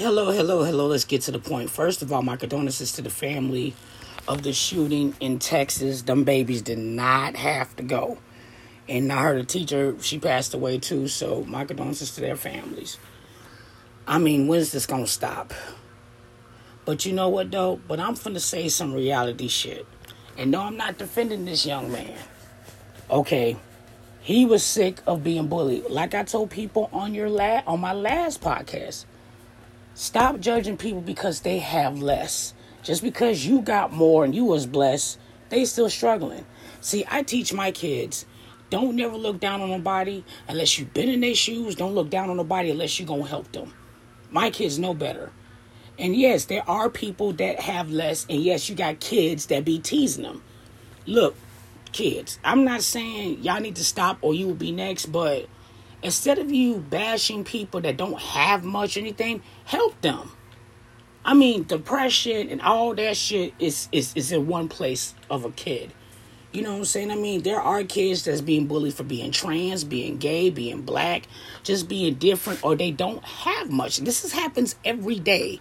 [0.00, 0.86] Hello, hello, hello.
[0.86, 1.68] Let's get to the point.
[1.68, 3.74] First of all, my condolences to the family
[4.26, 6.00] of the shooting in Texas.
[6.00, 8.16] Them babies did not have to go.
[8.88, 12.96] And I heard a teacher, she passed away too, so my condolences to their families.
[14.08, 15.52] I mean, when's this gonna stop?
[16.86, 17.78] But you know what though?
[17.86, 19.86] But I'm finna say some reality shit.
[20.38, 22.16] And no, I'm not defending this young man.
[23.10, 23.58] Okay.
[24.22, 25.90] He was sick of being bullied.
[25.90, 29.04] Like I told people on your la- on my last podcast.
[30.00, 32.54] Stop judging people because they have less.
[32.82, 35.18] Just because you got more and you was blessed,
[35.50, 36.46] they still struggling.
[36.80, 38.24] See, I teach my kids,
[38.70, 41.74] don't never look down on nobody unless you've been in their shoes.
[41.74, 43.74] Don't look down on nobody unless you're going to help them.
[44.30, 45.32] My kids know better.
[45.98, 48.24] And yes, there are people that have less.
[48.30, 50.42] And yes, you got kids that be teasing them.
[51.04, 51.36] Look,
[51.92, 55.46] kids, I'm not saying y'all need to stop or you will be next, but
[56.02, 60.30] instead of you bashing people that don't have much anything, help them.
[61.24, 65.50] I mean, depression and all that shit is, is, is in one place of a
[65.50, 65.92] kid.
[66.52, 67.10] You know what I'm saying?
[67.12, 71.28] I mean, there are kids that's being bullied for being trans, being gay, being black,
[71.62, 73.98] just being different, or they don't have much.
[73.98, 75.60] This is, happens every day.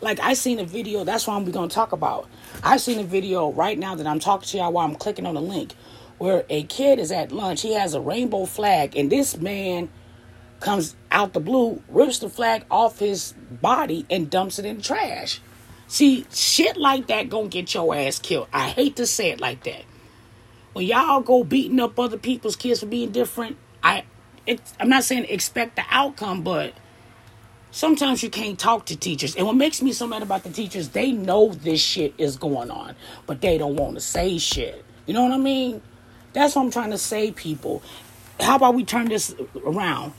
[0.00, 2.28] Like I seen a video, that's what we're gonna talk about.
[2.64, 5.34] I seen a video right now that I'm talking to y'all while I'm clicking on
[5.34, 5.74] the link
[6.18, 7.62] where a kid is at lunch.
[7.62, 9.88] He has a rainbow flag, and this man
[10.60, 15.40] comes out the blue, rips the flag off his body, and dumps it in trash.
[15.88, 18.48] See, shit like that gonna get your ass killed.
[18.52, 19.82] I hate to say it like that.
[20.72, 24.04] When y'all go beating up other people's kids for being different, I,
[24.46, 26.74] it, I'm not saying expect the outcome, but
[27.70, 29.36] sometimes you can't talk to teachers.
[29.36, 32.70] And what makes me so mad about the teachers, they know this shit is going
[32.70, 34.84] on, but they don't want to say shit.
[35.06, 35.80] You know what I mean?
[36.36, 37.82] That's what I'm trying to say, people.
[38.38, 39.34] How about we turn this
[39.64, 40.12] around?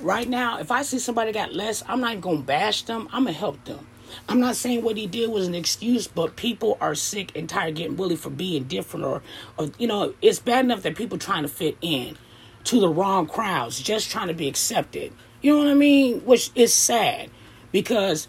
[0.00, 3.08] Right now, if I see somebody got less, I'm not even gonna bash them.
[3.12, 3.86] I'm gonna help them.
[4.28, 7.76] I'm not saying what he did was an excuse, but people are sick and tired
[7.76, 9.22] getting bullied for being different, or,
[9.56, 12.18] or you know, it's bad enough that people trying to fit in
[12.64, 15.12] to the wrong crowds, just trying to be accepted.
[15.40, 16.22] You know what I mean?
[16.22, 17.30] Which is sad
[17.70, 18.26] because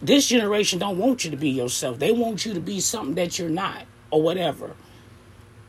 [0.00, 1.98] this generation don't want you to be yourself.
[1.98, 4.74] They want you to be something that you're not, or whatever.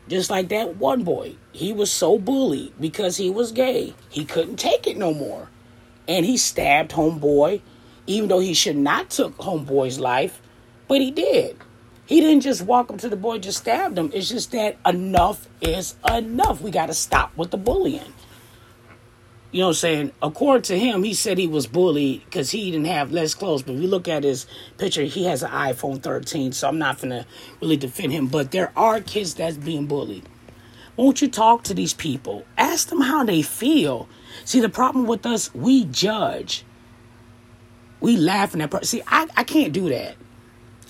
[0.08, 1.36] Just like that one boy.
[1.52, 3.94] He was so bullied because he was gay.
[4.08, 5.50] He couldn't take it no more.
[6.06, 7.60] And he stabbed homeboy,
[8.06, 10.40] even though he should not took homeboy's life,
[10.88, 11.58] but he did.
[12.06, 14.10] He didn't just walk up to the boy, just stabbed him.
[14.14, 16.62] It's just that enough is enough.
[16.62, 18.14] We got to stop with the bullying
[19.50, 20.12] you know what I'm saying?
[20.20, 23.62] According to him, he said he was bullied because he didn't have less clothes.
[23.62, 27.00] But if you look at his picture, he has an iPhone 13, so I'm not
[27.00, 27.26] going to
[27.62, 28.26] really defend him.
[28.26, 30.28] But there are kids that's being bullied.
[30.96, 32.44] Won't you talk to these people?
[32.58, 34.08] Ask them how they feel.
[34.44, 36.64] See, the problem with us, we judge.
[38.00, 40.16] We laugh at that See, I, I can't do that.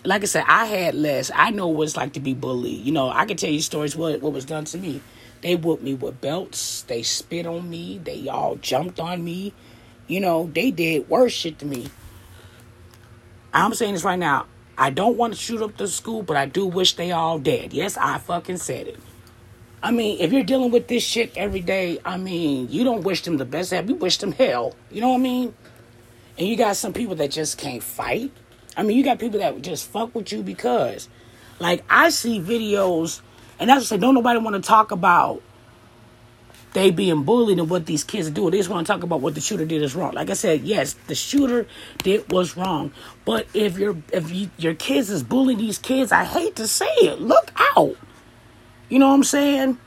[0.04, 1.30] Like I said, I had less.
[1.34, 2.84] I know what it's like to be bullied.
[2.84, 5.00] You know, I can tell you stories what, what was done to me.
[5.41, 6.82] They whooped me with belts.
[6.82, 7.99] They spit on me.
[8.03, 9.54] They all jumped on me.
[10.06, 11.88] You know, they did worse shit to me.
[13.53, 14.47] I'm saying this right now.
[14.76, 17.72] I don't want to shoot up the school, but I do wish they all dead.
[17.72, 18.99] Yes, I fucking said it.
[19.82, 23.22] I mean, if you're dealing with this shit every day, I mean, you don't wish
[23.22, 23.72] them the best.
[23.72, 24.75] You wish them hell.
[24.91, 25.55] You know what I mean?
[26.37, 28.32] And you got some people that just can't fight.
[28.76, 31.09] I mean, you got people that just fuck with you because,
[31.59, 33.20] like, I see videos
[33.58, 35.42] and that's what I said, don't nobody want to talk about
[36.74, 38.50] they being bullied and what these kids do.
[38.50, 40.12] They just want to talk about what the shooter did is wrong.
[40.12, 41.66] Like I said, yes, the shooter
[41.98, 42.92] did was wrong.
[43.24, 46.86] But if your if you, your kids is bullying these kids, I hate to say
[46.86, 47.96] it, look out.
[48.88, 49.78] You know what I'm saying?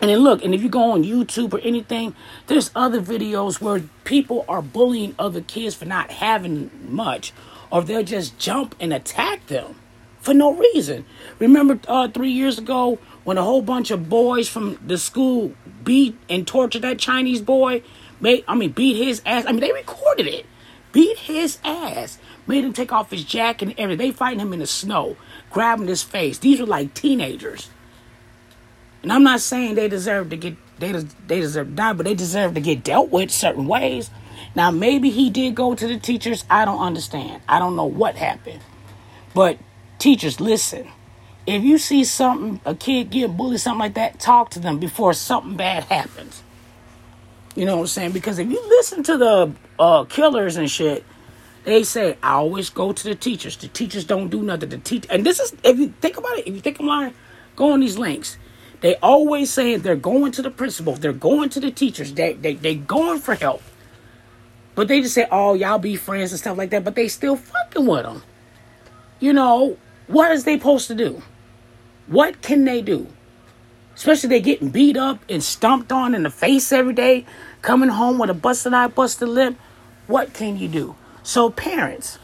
[0.00, 2.14] And then look, and if you go on YouTube or anything,
[2.48, 7.32] there's other videos where people are bullying other kids for not having much,
[7.70, 9.76] or they'll just jump and attack them
[10.24, 11.04] for no reason.
[11.38, 15.52] Remember uh, three years ago when a whole bunch of boys from the school
[15.84, 17.82] beat and tortured that Chinese boy?
[18.20, 19.44] Made, I mean, beat his ass.
[19.46, 20.46] I mean, they recorded it.
[20.92, 22.18] Beat his ass.
[22.46, 24.06] Made him take off his jacket and everything.
[24.06, 25.18] They fighting him in the snow,
[25.50, 26.38] grabbing his face.
[26.38, 27.68] These were like teenagers.
[29.02, 32.14] And I'm not saying they deserve to get they they deserve to die, but they
[32.14, 34.08] deserve to get dealt with certain ways.
[34.54, 36.46] Now maybe he did go to the teachers.
[36.48, 37.42] I don't understand.
[37.46, 38.60] I don't know what happened.
[39.34, 39.58] But
[40.04, 40.86] Teachers, listen.
[41.46, 45.14] If you see something, a kid get bullied, something like that, talk to them before
[45.14, 46.42] something bad happens.
[47.54, 48.12] You know what I'm saying?
[48.12, 51.06] Because if you listen to the uh, killers and shit,
[51.64, 53.56] they say I always go to the teachers.
[53.56, 54.68] The teachers don't do nothing.
[54.68, 57.14] The teach and this is if you think about it, if you think I'm lying,
[57.56, 58.36] go on these links.
[58.82, 62.52] They always say they're going to the principal, they're going to the teachers, they they
[62.52, 63.62] they going for help.
[64.74, 66.84] But they just say, oh, y'all be friends and stuff like that.
[66.84, 68.22] But they still fucking with them.
[69.18, 71.22] You know, what is they supposed to do?
[72.06, 73.06] What can they do?
[73.94, 77.24] Especially they getting beat up and stomped on in the face every day,
[77.62, 79.56] coming home with a busted eye, busted lip.
[80.06, 80.96] What can you do?
[81.22, 82.18] So parents,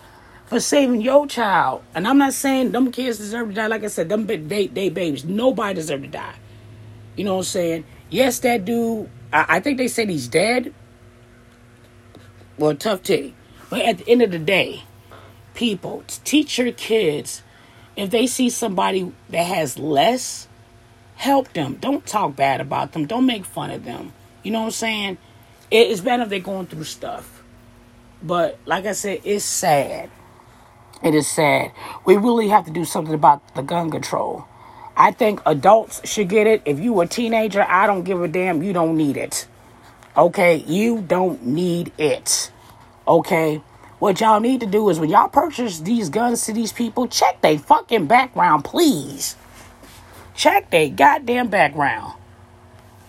[0.47, 3.69] for saving your child, and I'm not saying them kids deserve to die.
[3.69, 5.25] Like I said, them they they babies.
[5.25, 6.35] Nobody deserve to die.
[7.17, 7.85] You know what I'm saying?
[8.11, 9.09] Yes, that dude.
[9.33, 10.75] I, I think they said he's dead.
[12.59, 13.35] Well, tough titty.
[13.71, 14.83] But at the end of the day,
[15.55, 17.43] people teach your kids
[18.01, 20.49] if they see somebody that has less,
[21.17, 21.75] help them.
[21.75, 23.07] Don't talk bad about them.
[23.07, 24.13] Don't make fun of them.
[24.43, 25.19] You know what I'm saying?
[25.71, 27.43] It's bad if they're going through stuff.
[28.23, 30.11] But like I said, it's sad.
[31.03, 31.73] It is sad.
[32.05, 34.47] We really have to do something about the gun control.
[34.97, 36.63] I think adults should get it.
[36.65, 38.63] If you a teenager, I don't give a damn.
[38.63, 39.47] You don't need it.
[40.17, 40.57] Okay?
[40.57, 42.51] You don't need it.
[43.07, 43.63] Okay?
[44.01, 47.43] What y'all need to do is when y'all purchase these guns to these people, check
[47.43, 49.37] their fucking background, please.
[50.35, 52.15] Check their goddamn background.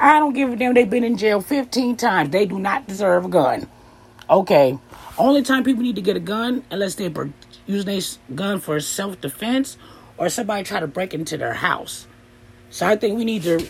[0.02, 0.74] I don't give a damn.
[0.74, 2.32] They've been in jail 15 times.
[2.32, 3.70] They do not deserve a gun.
[4.30, 4.78] Okay.
[5.18, 7.30] Only time people need to get a gun, unless they're
[7.68, 9.78] using a gun for self defense
[10.18, 12.06] or somebody try to break into their house.
[12.70, 13.66] So I think we need to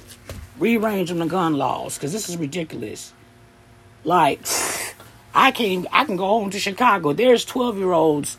[0.57, 3.13] rearrange on the gun laws because this is ridiculous.
[4.03, 4.39] Like,
[5.33, 7.13] I can I can go home to Chicago.
[7.13, 8.37] There's 12 year olds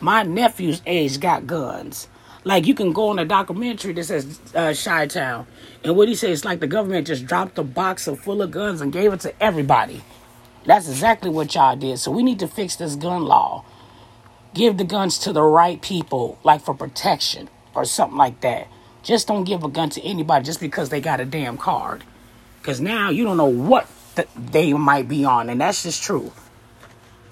[0.00, 2.08] my nephew's age got guns.
[2.42, 5.46] Like you can go on a documentary that says uh, Chi Town,
[5.84, 8.50] and what he says is like the government just dropped a box of full of
[8.50, 10.02] guns and gave it to everybody.
[10.64, 11.98] That's exactly what y'all did.
[11.98, 13.64] So we need to fix this gun law
[14.54, 18.68] give the guns to the right people, like for protection or something like that.
[19.02, 22.04] Just don't give a gun to anybody just because they got a damn card.
[22.58, 26.32] Because now you don't know what th- they might be on, and that's just true.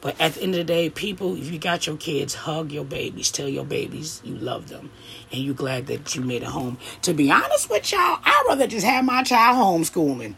[0.00, 2.84] But at the end of the day, people, if you got your kids, hug your
[2.84, 3.30] babies.
[3.30, 4.90] Tell your babies you love them.
[5.32, 6.78] And you're glad that you made a home.
[7.02, 10.36] To be honest with y'all, I'd rather just have my child homeschooling.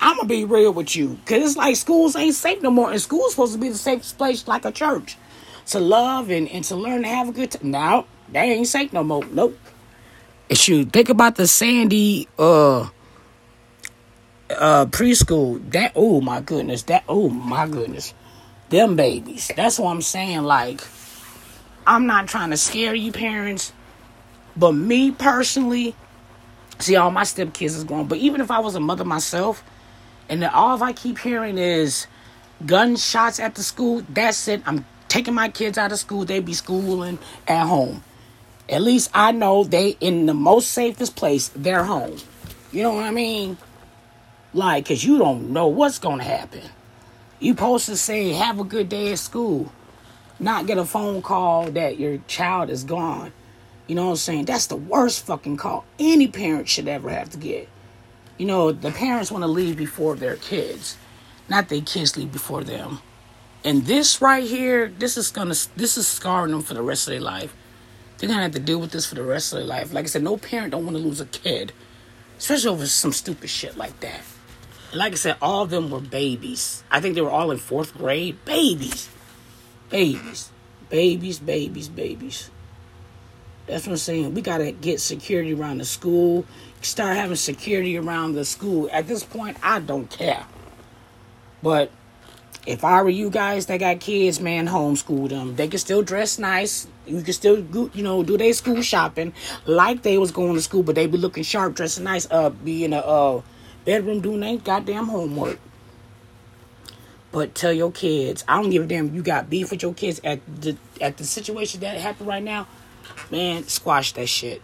[0.00, 1.10] I'm going to be real with you.
[1.10, 2.90] Because it's like schools ain't safe no more.
[2.90, 5.16] And school's supposed to be the safest place like a church
[5.66, 7.70] to love and, and to learn to have a good time.
[7.70, 9.24] Now, that ain't safe no more.
[9.26, 9.56] Nope.
[10.48, 12.88] If you think about the Sandy uh
[14.58, 18.14] uh preschool, that oh my goodness, that oh my goodness.
[18.70, 19.50] Them babies.
[19.54, 20.44] That's what I'm saying.
[20.44, 20.80] Like,
[21.86, 23.70] I'm not trying to scare you parents,
[24.56, 25.94] but me personally,
[26.78, 28.06] see all my stepkids is grown.
[28.06, 29.62] But even if I was a mother myself,
[30.28, 32.06] and all I keep hearing is
[32.64, 34.62] gunshots at the school, that's it.
[34.64, 38.02] I'm taking my kids out of school, they be schooling at home.
[38.70, 42.16] At least I know they in the most safest place, their home.
[42.70, 43.58] You know what I mean?
[44.54, 46.62] Like, cause you don't know what's gonna happen.
[47.40, 49.72] You supposed to say, have a good day at school.
[50.38, 53.32] Not get a phone call that your child is gone.
[53.86, 54.44] You know what I'm saying?
[54.44, 57.68] That's the worst fucking call any parent should ever have to get.
[58.38, 60.96] You know, the parents want to leave before their kids,
[61.48, 63.00] not their kids leave before them.
[63.64, 67.12] And this right here, this is gonna this is scarring them for the rest of
[67.12, 67.54] their life.
[68.18, 69.92] They're gonna have to deal with this for the rest of their life.
[69.92, 71.72] Like I said, no parent don't want to lose a kid,
[72.38, 74.20] especially over some stupid shit like that.
[74.94, 76.84] Like I said, all of them were babies.
[76.90, 78.44] I think they were all in fourth grade.
[78.44, 79.08] Babies,
[79.88, 80.50] babies,
[80.90, 82.50] babies, babies, babies.
[83.66, 84.34] That's what I'm saying.
[84.34, 86.44] We gotta get security around the school.
[86.82, 88.90] Start having security around the school.
[88.92, 90.44] At this point, I don't care.
[91.62, 91.90] But
[92.66, 95.56] if I were you guys that got kids, man, homeschool them.
[95.56, 96.86] They can still dress nice.
[97.06, 97.58] You can still,
[97.94, 99.32] you know, do their school shopping
[99.64, 102.92] like they was going to school, but they be looking sharp, dressing nice, uh, being
[102.92, 103.42] a uh,
[103.84, 105.58] bedroom doing their goddamn homework.
[107.32, 109.14] But tell your kids, I don't give a damn.
[109.14, 112.68] You got beef with your kids at the at the situation that happened right now,
[113.30, 113.64] man.
[113.64, 114.62] Squash that shit.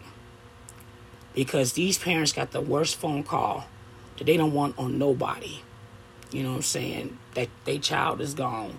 [1.34, 3.66] Because these parents got the worst phone call
[4.18, 5.60] that they don't want on nobody.
[6.30, 7.18] You know what I'm saying?
[7.34, 8.78] That their child is gone.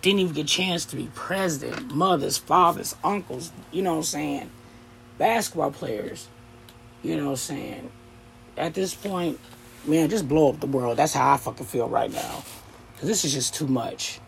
[0.00, 1.94] Didn't even get a chance to be president.
[1.94, 4.50] Mothers, fathers, uncles, you know what I'm saying?
[5.18, 6.28] Basketball players.
[7.02, 7.90] You know what I'm saying?
[8.56, 9.40] At this point,
[9.86, 10.98] man, just blow up the world.
[10.98, 12.44] That's how I fucking feel right now.
[12.98, 14.20] Cause this is just too much.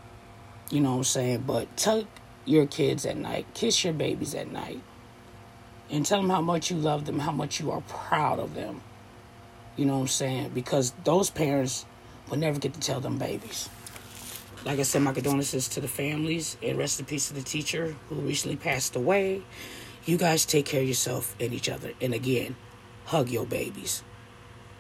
[0.71, 1.45] You know what I'm saying?
[1.47, 2.07] But tell
[2.45, 4.81] your kids at night, kiss your babies at night,
[5.91, 8.81] and tell them how much you love them, how much you are proud of them.
[9.77, 10.51] You know what I'm saying?
[10.55, 11.85] Because those parents
[12.29, 13.69] will never get to tell them babies.
[14.65, 17.95] Like I said, my condolences to the families and rest in peace to the teacher
[18.09, 19.43] who recently passed away.
[20.07, 21.93] You guys take care of yourself and each other.
[22.01, 22.57] And again,
[23.05, 24.03] hug your babies.